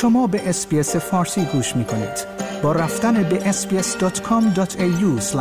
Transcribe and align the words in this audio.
شما 0.00 0.26
به 0.26 0.48
اسپیس 0.48 0.96
فارسی 0.96 1.44
گوش 1.44 1.76
می 1.76 1.84
کنید. 1.84 2.26
با 2.62 2.72
رفتن 2.72 3.22
به 3.22 3.52
sbs.com.au 3.52 5.34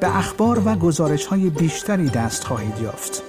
به 0.00 0.16
اخبار 0.16 0.62
و 0.64 0.74
گزارش 0.74 1.26
های 1.26 1.50
بیشتری 1.50 2.08
دست 2.08 2.44
خواهید 2.44 2.80
یافت. 2.80 3.22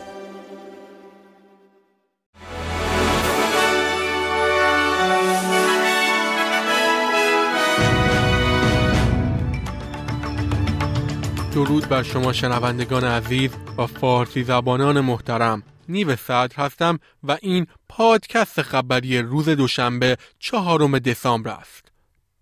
درود 11.53 11.89
بر 11.89 12.03
شما 12.03 12.33
شنوندگان 12.33 13.03
عزیز 13.03 13.51
و 13.77 13.87
فارسی 13.87 14.43
زبانان 14.43 15.01
محترم 15.01 15.63
نیو 15.89 16.15
صدر 16.15 16.55
هستم 16.55 16.99
و 17.23 17.37
این 17.41 17.67
پادکست 17.89 18.61
خبری 18.61 19.19
روز 19.19 19.49
دوشنبه 19.49 20.17
چهارم 20.39 20.99
دسامبر 20.99 21.51
است. 21.51 21.91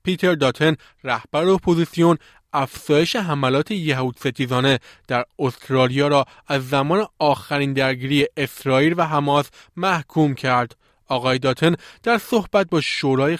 پیتر 0.03 0.35
داتن 0.35 0.75
رهبر 1.03 1.47
اپوزیسیون 1.47 2.17
افزایش 2.53 3.15
حملات 3.15 3.71
یهود 3.71 4.17
ستیزانه 4.17 4.79
در 5.07 5.25
استرالیا 5.39 6.07
را 6.07 6.25
از 6.47 6.69
زمان 6.69 7.07
آخرین 7.19 7.73
درگیری 7.73 8.27
اسرائیل 8.37 8.93
و 8.97 9.07
حماس 9.07 9.49
محکوم 9.77 10.35
کرد 10.35 10.75
آقای 11.11 11.39
داتن 11.39 11.75
در 12.03 12.17
صحبت 12.17 12.69
با 12.69 12.81
شورای 12.81 13.37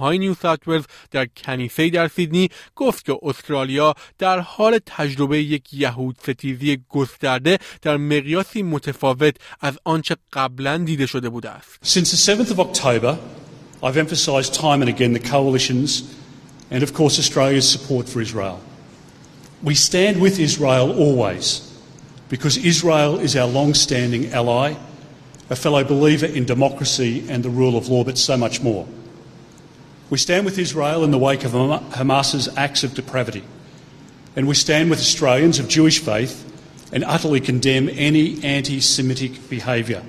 های 0.00 0.18
نیو 0.18 0.34
ساوت 0.34 0.84
در 1.10 1.26
کنیسه 1.36 1.90
در 1.90 2.08
سیدنی 2.08 2.48
گفت 2.74 3.04
که 3.04 3.18
استرالیا 3.22 3.94
در 4.18 4.38
حال 4.38 4.78
تجربه 4.86 5.42
یک 5.42 5.74
یهود 5.74 6.16
ستیزی 6.22 6.78
گسترده 6.88 7.58
در 7.82 7.96
مقیاسی 7.96 8.62
متفاوت 8.62 9.36
از 9.60 9.78
آنچه 9.84 10.16
قبلا 10.32 10.78
دیده 10.78 11.06
شده 11.06 11.28
بوده 11.28 11.50
است. 11.50 11.78
Since 11.84 12.10
the 12.10 12.32
7th 12.32 12.50
of 12.50 12.60
October, 12.60 13.18
I've 13.82 13.96
emphasized 13.96 14.54
time 14.54 14.82
and 14.82 14.88
again 14.88 15.12
the 15.12 15.28
coalitions 15.34 16.02
and 16.70 16.82
of 16.82 16.92
course 16.92 17.18
Australia's 17.18 17.68
support 17.76 18.08
for 18.08 18.20
Israel. 18.20 18.58
We 19.62 19.74
stand 19.74 20.20
with 20.20 20.38
Israel 20.48 20.88
always 21.04 21.46
because 22.28 22.54
Israel 22.72 23.12
is 23.26 23.32
our 23.40 23.50
long-standing 23.58 24.24
ally 24.40 24.68
a 25.49 25.55
fellow 25.55 25.83
believer 25.83 26.25
in 26.25 26.45
democracy 26.45 27.25
and 27.29 27.43
the 27.43 27.49
rule 27.49 27.75
of 27.77 27.89
law, 27.89 28.03
but 28.03 28.17
so 28.17 28.37
much 28.37 28.61
more. 28.61 28.87
We 30.09 30.17
stand 30.17 30.45
with 30.45 30.57
Israel 30.57 31.03
in 31.03 31.11
the 31.11 31.17
wake 31.17 31.43
of 31.43 31.51
Hamas's 31.51 32.49
acts 32.57 32.83
of 32.83 32.93
depravity, 32.93 33.43
and 34.35 34.47
we 34.47 34.55
stand 34.55 34.89
with 34.89 34.99
Australians 34.99 35.59
of 35.59 35.67
Jewish 35.67 35.99
faith 35.99 36.35
and 36.93 37.03
utterly 37.05 37.39
condemn 37.39 37.89
any 37.91 38.43
anti 38.43 38.79
Semitic 38.79 39.49
behaviour. 39.49 40.03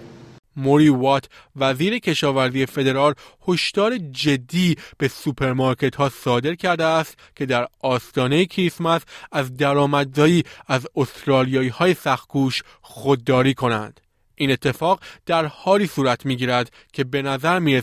موری 0.56 0.88
وات 0.88 1.24
وزیر 1.56 1.98
کشاورزی 1.98 2.66
فدرال 2.66 3.14
هشدار 3.48 3.98
جدی 3.98 4.76
به 4.98 5.08
سوپرمارکت 5.08 5.94
ها 5.94 6.08
صادر 6.08 6.54
کرده 6.54 6.84
است 6.84 7.18
که 7.36 7.46
در 7.46 7.68
آستانه 7.80 8.44
کریسمس 8.44 9.02
از 9.32 9.56
درآمدزایی 9.56 10.42
از 10.68 10.86
استرالیایی 10.96 11.68
های 11.68 11.94
سختگوش 11.94 12.62
خودداری 12.82 13.54
کنند. 13.54 14.00
این 14.39 14.51
اتفاق 14.51 14.99
در 15.25 15.45
حالی 15.45 15.87
صورت 15.87 16.25
می 16.25 16.35
گیرد 16.35 16.71
که 16.93 17.03
به 17.03 17.21
نظر 17.21 17.59
می 17.59 17.81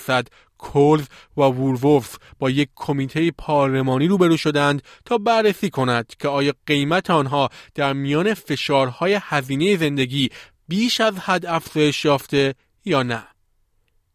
کولز 0.59 1.07
و 1.37 1.41
وولورثز 1.41 2.17
با 2.39 2.51
یک 2.51 2.69
کمیته 2.77 3.31
پارلمانی 3.31 4.07
روبرو 4.07 4.37
شدند 4.37 4.83
تا 5.05 5.19
بررسی 5.19 5.71
کند 5.71 6.07
که 6.19 6.29
آیا 6.29 6.53
قیمت 6.67 7.11
آنها 7.11 7.51
در 7.75 7.93
میان 7.93 8.35
فشارهای 8.35 9.21
هزینه 9.23 9.77
زندگی 9.77 10.31
بیش 10.69 11.01
از 11.01 11.19
حد 11.19 11.47
افزایش 11.47 12.05
یافته 12.05 12.55
یا 12.85 13.03
نه. 13.03 13.27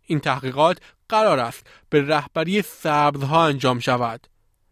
این 0.06 0.20
تحقیقات 0.20 0.78
قرار 1.10 1.40
است 1.40 1.68
به 1.90 2.02
رهبری 2.08 2.62
سبزها 2.62 3.46
انجام 3.46 3.80
شود. 3.80 4.28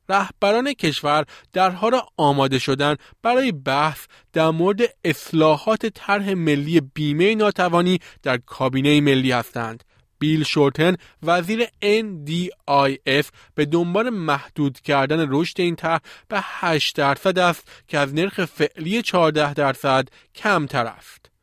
رهبران 0.10 0.74
کشور 0.74 1.26
در 1.54 1.70
حال 1.70 2.02
آماده 2.18 2.60
شدن 2.60 2.96
برای 3.24 3.52
بحث 3.52 4.06
در 4.34 4.50
مورد 4.50 4.82
اصلاحات 5.04 5.86
طرح 5.86 6.34
ملی 6.34 6.82
بیمه 6.82 7.36
ناتوانی 7.36 8.00
در 8.24 8.38
کابینه 8.38 9.02
ملی 9.02 9.32
هستند 9.32 9.84
بیل 10.20 10.44
شورتن 10.44 10.96
وزیر 11.24 11.66
NDIS 11.84 13.26
به 13.56 13.66
دنبال 13.66 14.10
محدود 14.10 14.80
کردن 14.80 15.28
رشد 15.30 15.62
این 15.62 15.76
طرح 15.76 16.00
به 16.28 16.40
8 16.42 16.96
درصد 16.96 17.40
است 17.40 17.68
که 17.88 17.98
از 17.98 18.14
نرخ 18.14 18.46
فعلی 18.46 19.02
14 19.02 19.54
درصد 19.54 20.08
کمتر 20.36 20.86
است. 20.86 21.37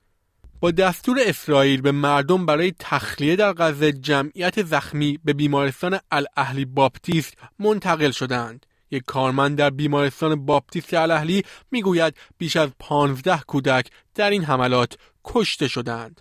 با 0.65 0.71
دستور 0.71 1.19
اسرائیل 1.27 1.81
به 1.81 1.93
مردم 1.93 2.47
برای 2.47 2.73
تخلیه 2.79 3.37
در 3.37 3.53
غزه 3.53 3.93
جمعیت 3.93 4.63
زخمی 4.63 5.19
به 5.25 5.33
بیمارستان 5.33 5.99
الاهلی 6.11 6.65
باپتیست 6.65 7.35
منتقل 7.59 8.11
شدند. 8.11 8.67
یک 8.91 9.03
کارمند 9.07 9.59
در 9.59 9.71
بیمارستان 9.71 10.47
باپتیست 10.47 10.95
الاهلی 10.95 11.43
می‌گوید 11.71 12.15
بیش 12.39 12.57
از 12.57 12.71
15 12.79 13.41
کودک 13.47 13.91
در 14.15 14.31
این 14.31 14.45
حملات 14.45 14.97
کشته 15.25 15.69
شدند. 15.69 16.21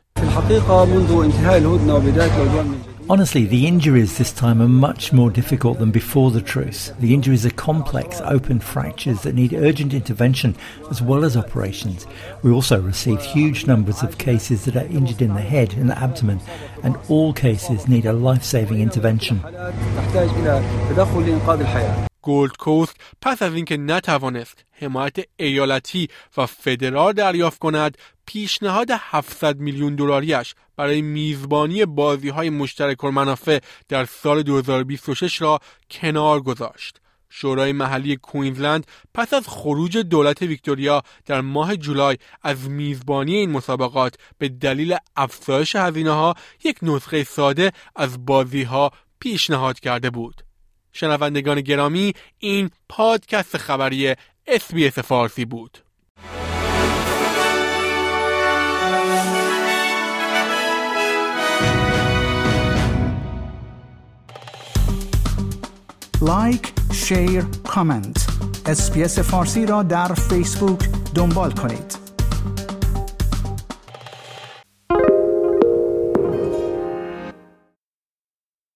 Honestly, 3.09 3.45
the 3.45 3.67
injuries 3.67 4.17
this 4.17 4.31
time 4.31 4.61
are 4.61 4.67
much 4.67 5.11
more 5.11 5.29
difficult 5.29 5.77
than 5.77 5.91
before 5.91 6.31
the 6.31 6.41
truce. 6.41 6.93
The 6.99 7.13
injuries 7.13 7.45
are 7.45 7.51
complex, 7.51 8.21
open 8.21 8.61
fractures 8.61 9.23
that 9.23 9.35
need 9.35 9.53
urgent 9.53 9.93
intervention 9.93 10.55
as 10.89 11.01
well 11.01 11.25
as 11.25 11.35
operations. 11.35 12.07
We 12.43 12.51
also 12.51 12.81
received 12.81 13.21
huge 13.21 13.67
numbers 13.67 14.03
of 14.03 14.17
cases 14.17 14.63
that 14.65 14.77
are 14.77 14.85
injured 14.85 15.21
in 15.21 15.33
the 15.33 15.41
head 15.41 15.73
and 15.73 15.89
the 15.89 15.97
abdomen, 15.97 16.39
and 16.81 16.97
all 17.09 17.33
cases 17.33 17.89
need 17.89 18.05
a 18.05 18.13
life 18.13 18.43
saving 18.43 18.79
intervention. 18.79 19.41
گولد 22.23 22.57
کوست 22.57 22.95
پس 23.21 23.41
از 23.41 23.53
اینکه 23.53 23.77
نتوانست 23.77 24.65
حمایت 24.71 25.15
ایالتی 25.37 26.07
و 26.37 26.45
فدرال 26.45 27.13
دریافت 27.13 27.59
کند 27.59 27.97
پیشنهاد 28.25 28.87
700 28.91 29.57
میلیون 29.59 29.95
دلاریش 29.95 30.55
برای 30.75 31.01
میزبانی 31.01 31.85
بازی 31.85 32.29
های 32.29 32.49
مشترک 32.49 33.03
منافع 33.05 33.59
در 33.89 34.05
سال 34.05 34.43
2026 34.43 35.41
را 35.41 35.59
کنار 35.91 36.41
گذاشت. 36.41 36.99
شورای 37.29 37.71
محلی 37.71 38.15
کوینزلند 38.15 38.87
پس 39.13 39.33
از 39.33 39.47
خروج 39.47 39.97
دولت 39.97 40.41
ویکتوریا 40.41 41.01
در 41.25 41.41
ماه 41.41 41.75
جولای 41.75 42.17
از 42.43 42.69
میزبانی 42.69 43.35
این 43.35 43.51
مسابقات 43.51 44.15
به 44.37 44.49
دلیل 44.49 44.95
افزایش 45.15 45.75
هزینه 45.75 46.11
ها 46.11 46.35
یک 46.63 46.77
نسخه 46.81 47.23
ساده 47.23 47.71
از 47.95 48.25
بازی 48.25 48.63
ها 48.63 48.91
پیشنهاد 49.19 49.79
کرده 49.79 50.09
بود. 50.09 50.43
شنوندگان 50.93 51.61
گرامی 51.61 52.13
این 52.39 52.69
پادکست 52.89 53.57
خبری 53.57 54.15
اسبیس 54.47 54.99
فارسی 54.99 55.45
بود. 55.45 55.77
like، 66.21 66.73
share، 66.93 67.43
comment. 67.67 68.27
اس‌بی‌اس 68.65 69.19
فارسی 69.19 69.65
را 69.65 69.83
در 69.83 70.13
فیسبوک 70.13 70.79
دنبال 71.15 71.51
کنید. 71.51 72.02